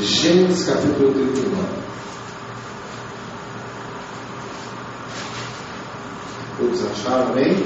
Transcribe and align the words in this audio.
Gênesis 0.00 0.68
capítulo 0.68 1.12
39. 1.12 1.66
Todos 6.56 6.86
acharam, 6.86 7.32
amém? 7.32 7.56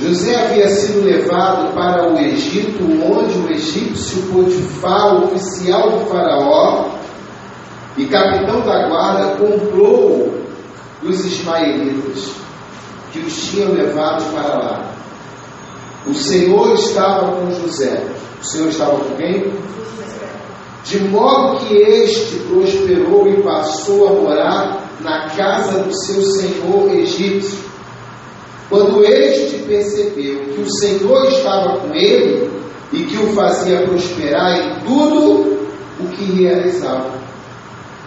José 0.00 0.36
havia 0.36 0.68
sido 0.68 1.04
levado 1.04 1.74
para 1.74 2.12
o 2.12 2.18
Egito, 2.18 2.84
onde 2.84 3.38
o 3.38 3.50
egípcio 3.50 4.22
Potifar, 4.32 5.24
oficial 5.24 5.90
do 5.90 6.06
faraó 6.06 6.90
e 7.96 8.06
capitão 8.06 8.60
da 8.60 8.88
guarda, 8.88 9.36
comprou 9.36 10.34
os 11.02 11.24
ismaelitas 11.24 12.32
que 13.12 13.18
os 13.20 13.50
tinham 13.50 13.72
levado 13.72 14.32
para 14.32 14.58
lá. 14.58 14.97
O 16.06 16.14
Senhor 16.14 16.74
estava 16.74 17.32
com 17.32 17.50
José. 17.50 18.04
O 18.40 18.44
Senhor 18.44 18.68
estava 18.68 18.98
com 18.98 19.16
quem? 19.16 19.52
De 20.84 21.00
modo 21.00 21.66
que 21.66 21.74
este 21.74 22.36
prosperou 22.48 23.28
e 23.28 23.42
passou 23.42 24.08
a 24.08 24.12
morar 24.12 24.88
na 25.00 25.28
casa 25.30 25.82
do 25.82 25.94
seu 25.94 26.22
senhor 26.22 26.90
egípcio. 26.94 27.58
Quando 28.68 29.04
este 29.04 29.58
percebeu 29.64 30.40
que 30.54 30.60
o 30.60 30.70
Senhor 30.70 31.26
estava 31.26 31.80
com 31.80 31.94
ele 31.94 32.50
e 32.92 33.04
que 33.04 33.16
o 33.16 33.32
fazia 33.34 33.82
prosperar 33.82 34.58
em 34.58 34.80
tudo 34.84 35.58
o 36.00 36.08
que 36.08 36.24
realizava, 36.42 37.12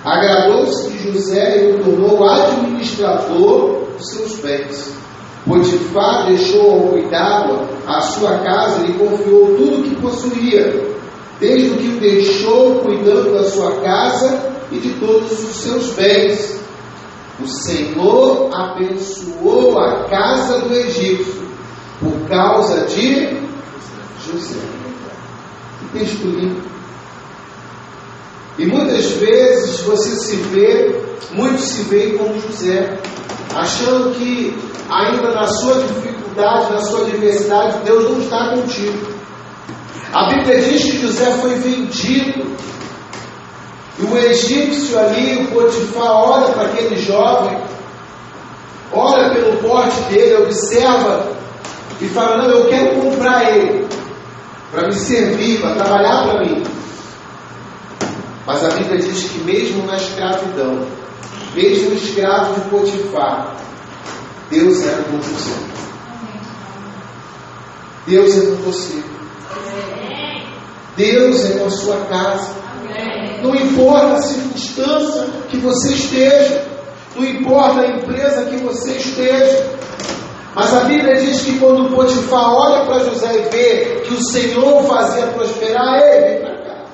agradou-se 0.04 0.90
de 0.90 1.12
José 1.12 1.63
e 1.63 1.73
o 1.73 1.84
tornou 1.84 2.27
administrador 2.27 3.88
dos 3.98 4.10
seus 4.10 4.35
bens. 4.38 4.94
Potifar 5.45 6.27
deixou 6.27 6.72
ao 6.72 6.80
cuidado 6.90 7.68
a 7.88 7.99
sua 8.02 8.38
casa 8.40 8.86
e 8.86 8.94
confiou 8.94 9.55
tudo 9.58 9.80
o 9.80 9.84
que 9.84 9.95
possuía, 9.95 10.88
desde 11.40 11.70
o 11.72 11.77
que 11.77 11.88
o 11.88 11.99
deixou 11.99 12.80
cuidando 12.82 13.34
da 13.34 13.49
sua 13.49 13.82
casa 13.82 14.52
e 14.72 14.77
de 14.77 14.94
todos 14.99 15.32
os 15.32 15.55
seus 15.55 15.93
bens. 15.93 16.62
O 17.40 17.48
Senhor 17.48 18.49
abençoou 18.54 19.79
a 19.79 20.04
casa 20.04 20.60
do 20.60 20.76
egípcio 20.76 21.41
por 21.99 22.29
causa 22.29 22.85
de 22.85 23.35
José. 24.23 24.60
Que 25.79 25.99
texto 25.99 26.23
lindo. 26.23 26.62
E 28.60 28.66
muitas 28.68 29.12
vezes 29.13 29.79
você 29.82 30.16
se 30.18 30.35
vê, 30.35 31.01
muitos 31.32 31.63
se 31.63 31.84
veem 31.84 32.16
como 32.16 32.40
José, 32.40 32.99
achando 33.55 34.16
que 34.16 34.55
ainda 34.90 35.32
na 35.32 35.48
sua 35.48 35.76
dificuldade, 35.84 36.74
na 36.74 36.80
sua 36.80 37.02
adversidade, 37.02 37.80
Deus 37.84 38.10
não 38.10 38.20
está 38.20 38.55
contigo. 38.55 39.21
A 40.13 40.30
Bíblia 40.30 40.62
diz 40.62 40.84
que 40.84 41.02
José 41.02 41.32
foi 41.40 41.55
vendido. 41.55 42.52
E 43.99 44.04
o 44.04 44.18
egípcio 44.18 44.98
ali, 44.99 45.44
o 45.44 45.48
Potifar, 45.52 46.12
olha 46.12 46.54
para 46.54 46.63
aquele 46.63 46.96
jovem, 46.98 47.57
olha 48.91 49.29
pelo 49.34 49.57
porte 49.57 50.02
dele, 50.10 50.44
observa 50.44 51.32
e 51.99 52.07
fala: 52.07 52.38
Não, 52.38 52.49
eu 52.49 52.68
quero 52.68 52.99
comprar 52.99 53.55
ele, 53.55 53.88
para 54.72 54.88
me 54.88 54.94
servir, 54.94 55.62
para 55.62 55.76
trabalhar 55.76 56.24
para 56.24 56.40
mim. 56.46 56.63
Mas 58.46 58.63
a 58.63 58.70
Bíblia 58.70 58.98
diz 58.98 59.29
que, 59.29 59.40
mesmo 59.40 59.85
na 59.85 59.96
escravidão, 59.96 60.84
mesmo 61.54 61.94
escravo 61.94 62.54
de 62.55 62.70
Potifar, 62.70 63.57
Deus 64.50 64.85
é 64.85 65.03
com 65.03 65.18
você. 65.18 65.72
Deus 68.07 68.38
é 68.38 68.46
com 68.47 68.56
você. 68.63 69.03
Deus 70.97 71.46
é 71.46 71.57
com 71.57 71.66
a 71.66 71.69
sua 71.69 71.97
casa. 72.06 72.62
Não 73.41 73.56
importa 73.56 74.13
a 74.13 74.22
circunstância 74.22 75.28
que 75.50 75.57
você 75.57 75.94
esteja, 75.94 76.66
não 77.16 77.25
importa 77.25 77.81
a 77.81 77.88
empresa 77.88 78.46
que 78.46 78.57
você 78.57 78.91
esteja. 78.91 79.81
Mas 80.53 80.73
a 80.73 80.81
Bíblia 80.81 81.16
diz 81.16 81.41
que 81.41 81.57
quando 81.59 81.95
Potifar 81.95 82.53
olha 82.53 82.85
para 82.85 83.00
José 83.06 83.33
e 83.33 83.50
vê 83.50 84.01
que 84.01 84.13
o 84.13 84.22
Senhor 84.22 84.83
fazia 84.83 85.28
prosperar, 85.28 86.01
ele 86.01 86.28
vem 86.28 86.41
para 86.41 86.63
cá. 86.63 86.85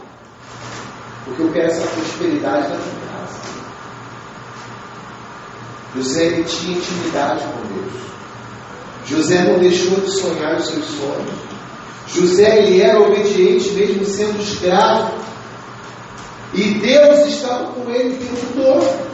Porque 1.25 1.41
eu 1.41 1.51
quero 1.51 1.66
essa 1.66 1.88
prosperidade 1.88 2.69
na 2.69 2.75
minha 2.78 3.07
José 5.97 6.25
ele 6.25 6.44
tinha 6.44 6.78
intimidade 6.78 7.44
com 7.44 7.74
Deus. 7.74 7.94
José 9.08 9.44
não 9.44 9.59
deixou 9.59 10.00
de 10.00 10.12
sonhar 10.12 10.58
os 10.58 10.68
seus 10.68 10.85
sonhos. 10.85 11.47
José 12.08 12.59
ele 12.59 12.81
era 12.81 13.02
obediente 13.02 13.72
mesmo 13.72 14.06
sendo 14.06 14.40
escravo. 14.40 15.12
E 16.53 16.75
Deus 16.75 17.28
estava 17.28 17.72
com 17.72 17.90
ele 17.90 18.16
o 18.16 18.18
tempo 18.18 18.53
todo. 18.56 19.07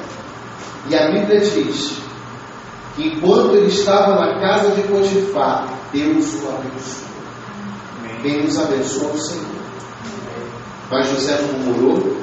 E 0.90 0.96
a 0.96 1.12
Bíblia 1.12 1.40
diz 1.40 1.94
que 2.96 3.08
enquanto 3.08 3.56
ele 3.56 3.68
estava 3.68 4.16
na 4.16 4.40
casa 4.42 4.72
de 4.72 4.82
Potifar, 4.84 5.74
Deus 5.94 6.34
o 6.44 6.50
abençoou. 6.50 7.14
Quem 8.22 8.44
nos 8.44 8.58
abençoa 8.58 9.10
é 9.10 9.14
o 9.14 9.18
Senhor. 9.18 9.46
Mas 10.92 11.10
José 11.10 11.42
não 11.42 11.60
murmurou, 11.60 12.18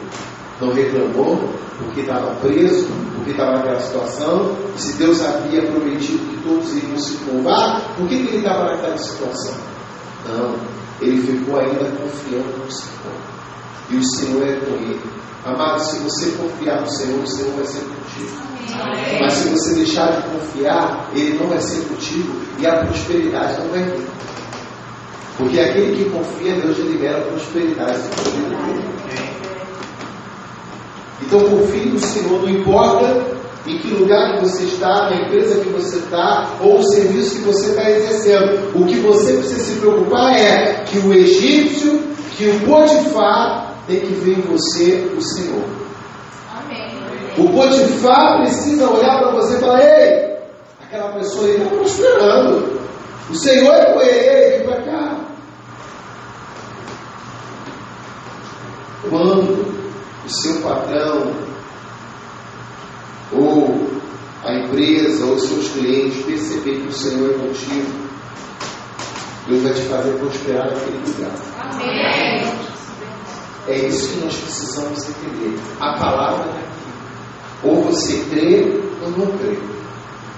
não 0.60 0.72
reclamou, 0.72 1.38
porque 1.78 2.00
estava 2.00 2.34
preso, 2.37 2.87
porque 3.16 3.31
estava 3.31 3.59
naquela 3.59 3.81
situação, 3.81 4.56
se 4.76 4.97
Deus 4.97 5.22
havia 5.22 5.62
prometido 5.62 6.19
que 6.19 6.43
todos 6.43 6.76
iriam 6.76 6.98
se 6.98 7.16
curvar, 7.19 7.94
por 7.97 8.09
que, 8.09 8.16
que 8.16 8.28
ele 8.28 8.38
estava 8.38 8.65
naquela 8.65 8.99
situação? 8.99 9.54
Não, 10.28 10.54
ele 11.00 11.20
ficou 11.22 11.59
ainda 11.59 11.84
confiando 11.97 12.59
no 12.59 12.70
Senhor. 12.70 13.15
E 13.91 13.97
o 13.97 14.04
Senhor 14.04 14.47
é 14.47 14.56
com 14.56 14.75
ele. 14.75 15.00
Amado, 15.44 15.81
se 15.81 15.99
você 16.00 16.31
confiar 16.32 16.82
no 16.82 16.91
Senhor, 16.91 17.22
o 17.22 17.26
Senhor 17.26 17.53
vai 17.54 17.65
ser 17.65 17.81
contigo. 17.81 18.50
Amém. 18.78 19.20
Mas 19.20 19.32
se 19.32 19.49
você 19.49 19.75
deixar 19.75 20.20
de 20.20 20.28
confiar, 20.28 21.10
Ele 21.15 21.38
não 21.38 21.49
vai 21.49 21.60
ser 21.60 21.82
contigo 21.88 22.41
e 22.59 22.66
a 22.66 22.84
prosperidade 22.84 23.59
não 23.60 23.69
vai 23.70 23.82
vir. 23.84 24.06
Porque 25.38 25.59
aquele 25.59 25.97
que 25.97 26.10
confia, 26.10 26.54
Deus 26.54 26.78
libera 26.78 27.19
a 27.19 27.22
prosperidade. 27.22 28.00
Então 31.22 31.41
confie 31.41 31.86
no 31.86 31.98
Senhor, 31.98 32.42
não 32.42 32.48
importa 32.48 33.41
em 33.66 33.78
que 33.78 33.88
lugar 33.88 34.36
que 34.36 34.48
você 34.48 34.64
está, 34.64 35.10
na 35.10 35.22
empresa 35.22 35.60
que 35.60 35.69
você 35.69 35.98
está, 35.98 36.56
ou 36.60 36.78
o 36.78 36.82
serviço 36.82 37.36
que 37.36 37.42
você 37.42 37.70
está 37.70 37.91
exercendo. 37.91 38.70
O 38.75 38.86
que 38.86 38.97
você 39.00 39.34
precisa 39.34 39.60
se 39.60 39.81
preocupar 39.81 40.34
é 40.34 40.84
que 40.84 40.98
o 40.98 41.12
egípcio, 41.12 42.00
que 42.36 42.48
o 42.48 42.60
Potifar, 42.60 43.75
tem 43.86 44.00
que 44.00 44.14
ver 44.14 44.38
em 44.38 44.42
você 44.42 45.08
o 45.16 45.20
Senhor. 45.20 45.64
Amém. 46.56 46.91
O 47.38 47.48
Potifar 47.50 48.38
precisa 48.42 48.88
olhar 48.88 49.19
para 49.19 49.32
você 49.32 49.56
e 49.56 49.60
falar: 49.60 49.81
Ei, 49.82 50.37
aquela 50.82 51.12
pessoa 51.12 51.47
aí 51.47 51.56
está 51.56 51.70
prosperando. 51.70 52.81
O 53.28 53.34
Senhor 53.34 53.72
é 53.75 53.92
com 53.92 54.00
ele, 54.00 54.56
vem 54.56 54.66
para 54.66 54.82
cá. 54.82 55.16
Quando 59.08 59.50
o 59.50 59.50
seu 60.32 60.60
patrão, 60.62 61.32
ou 63.32 63.91
a 64.44 64.54
empresa, 64.54 65.26
ou 65.26 65.38
seus 65.38 65.68
clientes 65.68 66.24
perceber 66.24 66.80
que 66.80 66.88
o 66.88 66.92
Senhor 66.92 67.30
é 67.30 67.34
contigo, 67.34 68.10
Deus 69.46 69.62
vai 69.62 69.72
te 69.72 69.82
fazer 69.82 70.12
prosperar 70.19 70.70
naquele 70.70 70.98
lugar. 71.06 71.32
Amém. 71.58 72.70
É 73.69 73.86
isso 73.86 74.08
que 74.12 74.24
nós 74.24 74.36
precisamos 74.36 75.08
entender. 75.08 75.58
A 75.80 75.98
palavra 75.98 76.44
é 76.46 76.58
aqui. 76.58 76.70
Ou 77.62 77.84
você 77.84 78.24
crê 78.30 78.80
ou 79.02 79.10
não 79.10 79.38
crê. 79.38 79.58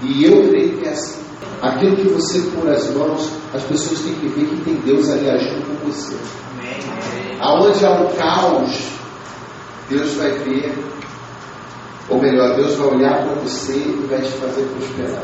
E 0.01 0.25
eu 0.25 0.49
creio 0.49 0.77
que 0.77 0.87
é 0.87 0.91
assim. 0.91 1.21
Aquilo 1.61 1.95
que 1.95 2.09
você 2.09 2.39
pôr 2.51 2.69
as 2.69 2.89
mãos, 2.93 3.29
as 3.53 3.63
pessoas 3.63 4.01
têm 4.01 4.15
que 4.15 4.27
ver 4.27 4.49
que 4.49 4.61
tem 4.63 4.75
Deus 4.81 5.09
ali 5.09 5.29
agindo 5.29 5.65
com 5.65 5.87
você. 5.87 6.17
Amém. 6.51 7.37
Aonde 7.39 7.85
há 7.85 7.91
um 7.91 8.07
caos, 8.15 8.89
Deus 9.89 10.13
vai 10.13 10.31
ver, 10.31 10.73
ou 12.09 12.21
melhor, 12.21 12.55
Deus 12.55 12.75
vai 12.75 12.87
olhar 12.87 13.23
para 13.23 13.35
você 13.41 13.73
e 13.73 14.07
vai 14.09 14.21
te 14.21 14.31
fazer 14.31 14.63
prosperar. 14.63 15.23